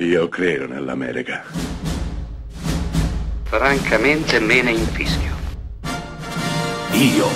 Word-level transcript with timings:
Io 0.00 0.28
credo 0.28 0.68
nell'America. 0.68 1.42
Francamente 3.42 4.38
me 4.38 4.62
ne 4.62 4.70
infischio. 4.70 5.34
Io 6.92 7.26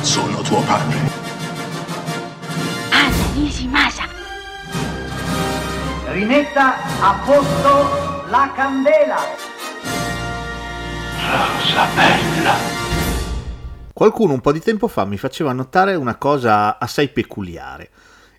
sono 0.00 0.40
tuo 0.40 0.62
padre. 0.62 0.96
Anna 2.90 3.32
Nishimasa. 3.34 4.04
Rimetta 6.06 6.76
a 7.02 7.22
posto 7.22 8.24
la 8.30 8.50
candela. 8.56 9.18
Rosa 11.20 11.86
bella. 11.94 12.54
Qualcuno 13.92 14.32
un 14.32 14.40
po' 14.40 14.52
di 14.52 14.60
tempo 14.60 14.88
fa 14.88 15.04
mi 15.04 15.18
faceva 15.18 15.52
notare 15.52 15.94
una 15.94 16.16
cosa 16.16 16.78
assai 16.78 17.10
peculiare. 17.10 17.90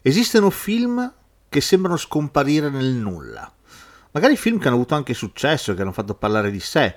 Esistono 0.02 0.50
film 0.50 1.14
che 1.48 1.62
sembrano 1.62 1.98
scomparire 1.98 2.72
nel 2.72 2.94
nulla. 2.94 3.52
Magari 4.18 4.36
film 4.36 4.58
che 4.58 4.66
hanno 4.66 4.78
avuto 4.78 4.96
anche 4.96 5.14
successo, 5.14 5.76
che 5.76 5.84
hanno 5.84 5.92
fatto 5.92 6.16
parlare 6.16 6.50
di 6.50 6.60
sé. 6.60 6.96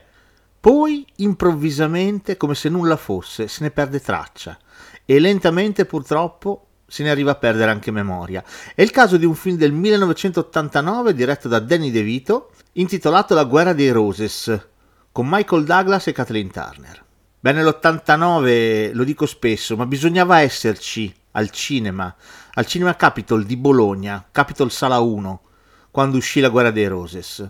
Poi, 0.59 1.05
improvvisamente, 1.17 2.39
come 2.39 2.55
se 2.55 2.71
nulla 2.71 2.97
fosse, 2.97 3.47
se 3.47 3.63
ne 3.63 3.71
perde 3.71 4.01
traccia. 4.01 4.59
E 5.05 5.19
lentamente, 5.19 5.85
purtroppo, 5.85 6.69
se 6.87 7.03
ne 7.03 7.11
arriva 7.11 7.33
a 7.33 7.35
perdere 7.35 7.71
anche 7.71 7.91
memoria. 7.91 8.43
È 8.75 8.80
il 8.80 8.91
caso 8.91 9.19
di 9.19 9.27
un 9.27 9.35
film 9.35 9.59
del 9.59 9.73
1989 9.73 11.13
diretto 11.13 11.47
da 11.47 11.59
Danny 11.59 11.91
DeVito, 11.91 12.53
intitolato 12.73 13.35
La 13.35 13.45
guerra 13.45 13.75
dei 13.75 13.91
Roses, 13.91 14.69
con 15.13 15.29
Michael 15.29 15.65
Douglas 15.65 16.07
e 16.07 16.13
Kathleen 16.13 16.51
Turner. 16.51 17.05
Beh, 17.39 17.52
nell'89 17.52 18.95
lo 18.95 19.05
dico 19.05 19.27
spesso, 19.27 19.77
ma 19.77 19.85
bisognava 19.85 20.41
esserci 20.41 21.15
al 21.33 21.51
cinema, 21.51 22.16
al 22.55 22.65
Cinema 22.65 22.97
Capitol 22.97 23.45
di 23.45 23.59
Bologna, 23.59 24.27
Capitol 24.33 24.71
Sala 24.71 25.01
1, 25.01 25.43
quando 25.91 26.17
uscì 26.17 26.41
La 26.41 26.49
guerra 26.49 26.71
dei 26.71 26.87
Roses. 26.87 27.49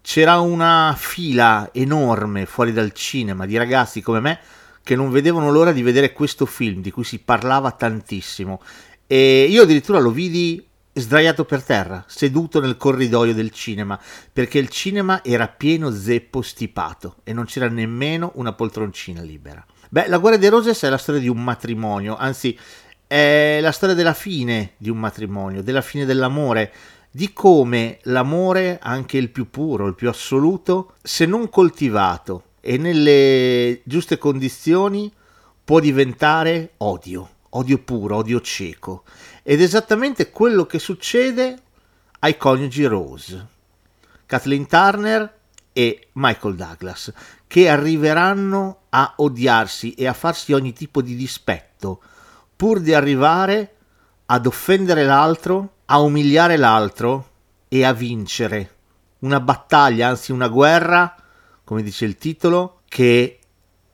C'era 0.00 0.38
una 0.40 0.94
fila 0.98 1.70
enorme 1.72 2.46
fuori 2.46 2.72
dal 2.72 2.92
cinema 2.92 3.46
di 3.46 3.56
ragazzi 3.56 4.02
come 4.02 4.20
me 4.20 4.38
che 4.82 4.96
non 4.96 5.10
vedevano 5.10 5.50
l'ora 5.50 5.72
di 5.72 5.82
vedere 5.82 6.12
questo 6.12 6.44
film 6.44 6.82
di 6.82 6.90
cui 6.90 7.04
si 7.04 7.18
parlava 7.18 7.70
tantissimo 7.70 8.60
e 9.06 9.46
io 9.48 9.62
addirittura 9.62 9.98
lo 9.98 10.10
vidi 10.10 10.62
sdraiato 10.92 11.44
per 11.44 11.62
terra, 11.62 12.04
seduto 12.06 12.60
nel 12.60 12.76
corridoio 12.76 13.34
del 13.34 13.50
cinema, 13.50 13.98
perché 14.32 14.58
il 14.58 14.68
cinema 14.68 15.24
era 15.24 15.48
pieno 15.48 15.90
zeppo 15.90 16.40
stipato 16.40 17.16
e 17.24 17.32
non 17.32 17.46
c'era 17.46 17.68
nemmeno 17.68 18.32
una 18.36 18.52
poltroncina 18.52 19.20
libera. 19.20 19.64
Beh, 19.90 20.06
La 20.08 20.18
guerra 20.18 20.36
dei 20.36 20.48
Roses 20.48 20.82
è 20.82 20.88
la 20.88 20.98
storia 20.98 21.20
di 21.20 21.28
un 21.28 21.42
matrimonio, 21.42 22.16
anzi 22.16 22.56
è 23.06 23.58
la 23.60 23.72
storia 23.72 23.94
della 23.94 24.14
fine 24.14 24.72
di 24.76 24.88
un 24.88 24.98
matrimonio, 24.98 25.62
della 25.62 25.82
fine 25.82 26.04
dell'amore, 26.04 26.72
di 27.16 27.32
come 27.32 27.98
l'amore, 28.02 28.80
anche 28.82 29.18
il 29.18 29.30
più 29.30 29.48
puro, 29.48 29.86
il 29.86 29.94
più 29.94 30.08
assoluto, 30.08 30.94
se 31.00 31.26
non 31.26 31.48
coltivato 31.48 32.54
e 32.60 32.76
nelle 32.76 33.82
giuste 33.84 34.18
condizioni, 34.18 35.12
può 35.62 35.78
diventare 35.78 36.72
odio, 36.78 37.28
odio 37.50 37.78
puro, 37.78 38.16
odio 38.16 38.40
cieco. 38.40 39.04
Ed 39.44 39.60
è 39.60 39.62
esattamente 39.62 40.32
quello 40.32 40.66
che 40.66 40.80
succede 40.80 41.56
ai 42.18 42.36
coniugi 42.36 42.84
Rose, 42.84 43.46
Kathleen 44.26 44.66
Turner 44.66 45.38
e 45.72 46.08
Michael 46.14 46.56
Douglas, 46.56 47.12
che 47.46 47.68
arriveranno 47.68 48.86
a 48.88 49.14
odiarsi 49.18 49.94
e 49.94 50.08
a 50.08 50.14
farsi 50.14 50.52
ogni 50.52 50.72
tipo 50.72 51.00
di 51.00 51.14
dispetto 51.14 52.02
pur 52.56 52.80
di 52.80 52.92
arrivare 52.92 53.76
ad 54.26 54.46
offendere 54.46 55.04
l'altro, 55.04 55.73
a 55.86 56.00
umiliare 56.00 56.56
l'altro 56.56 57.28
e 57.68 57.84
a 57.84 57.92
vincere 57.92 58.70
una 59.20 59.40
battaglia, 59.40 60.08
anzi 60.08 60.32
una 60.32 60.48
guerra, 60.48 61.14
come 61.64 61.82
dice 61.82 62.04
il 62.04 62.16
titolo, 62.16 62.80
che 62.88 63.38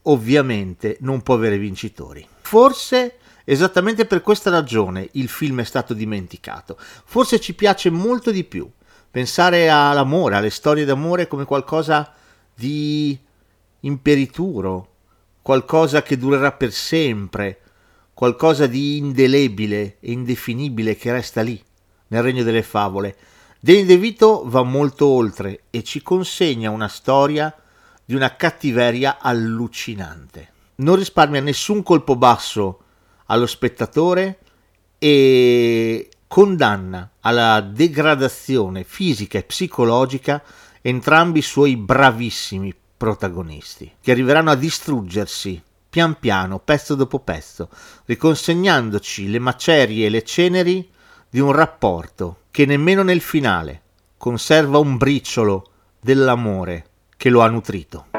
ovviamente 0.02 0.96
non 1.00 1.22
può 1.22 1.34
avere 1.34 1.58
vincitori. 1.58 2.26
Forse 2.40 3.16
esattamente 3.44 4.06
per 4.06 4.22
questa 4.22 4.50
ragione 4.50 5.08
il 5.12 5.28
film 5.28 5.60
è 5.60 5.64
stato 5.64 5.94
dimenticato. 5.94 6.76
Forse 6.78 7.40
ci 7.40 7.54
piace 7.54 7.90
molto 7.90 8.30
di 8.30 8.44
più 8.44 8.70
pensare 9.10 9.68
all'amore, 9.68 10.36
alle 10.36 10.50
storie 10.50 10.84
d'amore 10.84 11.26
come 11.26 11.44
qualcosa 11.44 12.12
di 12.54 13.18
imperituro, 13.80 14.88
qualcosa 15.42 16.02
che 16.02 16.16
durerà 16.16 16.52
per 16.52 16.72
sempre, 16.72 17.60
qualcosa 18.14 18.66
di 18.66 18.98
indelebile 18.98 19.96
e 19.98 20.12
indefinibile 20.12 20.94
che 20.94 21.10
resta 21.10 21.40
lì, 21.40 21.60
nel 22.10 22.22
regno 22.22 22.42
delle 22.42 22.62
favole. 22.62 23.16
Danny 23.60 23.84
DeVito 23.84 24.42
va 24.46 24.62
molto 24.62 25.06
oltre 25.06 25.64
e 25.70 25.82
ci 25.82 26.02
consegna 26.02 26.70
una 26.70 26.88
storia 26.88 27.54
di 28.04 28.14
una 28.14 28.34
cattiveria 28.36 29.18
allucinante. 29.20 30.52
Non 30.76 30.96
risparmia 30.96 31.40
nessun 31.40 31.82
colpo 31.82 32.16
basso 32.16 32.80
allo 33.26 33.46
spettatore 33.46 34.38
e 34.98 36.10
condanna 36.26 37.10
alla 37.20 37.60
degradazione 37.60 38.84
fisica 38.84 39.38
e 39.38 39.42
psicologica 39.42 40.42
entrambi 40.80 41.40
i 41.40 41.42
suoi 41.42 41.76
bravissimi 41.76 42.74
protagonisti, 42.96 43.92
che 44.00 44.10
arriveranno 44.10 44.50
a 44.50 44.56
distruggersi 44.56 45.62
pian 45.88 46.18
piano, 46.18 46.58
pezzo 46.60 46.94
dopo 46.94 47.18
pezzo, 47.18 47.68
riconsegnandoci 48.06 49.30
le 49.30 49.38
macerie 49.38 50.06
e 50.06 50.10
le 50.10 50.22
ceneri 50.22 50.88
di 51.30 51.38
un 51.38 51.52
rapporto 51.52 52.40
che 52.50 52.66
nemmeno 52.66 53.02
nel 53.02 53.20
finale 53.20 53.82
conserva 54.16 54.78
un 54.78 54.96
briciolo 54.96 55.68
dell'amore 56.00 56.86
che 57.16 57.30
lo 57.30 57.40
ha 57.40 57.48
nutrito. 57.48 58.09